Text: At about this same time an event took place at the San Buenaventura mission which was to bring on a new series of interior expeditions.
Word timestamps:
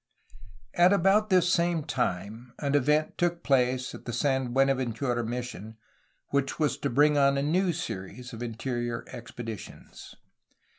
At 0.73 0.93
about 0.93 1.29
this 1.29 1.47
same 1.53 1.83
time 1.83 2.53
an 2.57 2.73
event 2.73 3.19
took 3.19 3.43
place 3.43 3.93
at 3.93 4.05
the 4.05 4.11
San 4.13 4.51
Buenaventura 4.51 5.23
mission 5.23 5.77
which 6.29 6.57
was 6.57 6.75
to 6.79 6.89
bring 6.89 7.19
on 7.19 7.37
a 7.37 7.43
new 7.43 7.71
series 7.71 8.33
of 8.33 8.41
interior 8.41 9.05
expeditions. 9.11 10.15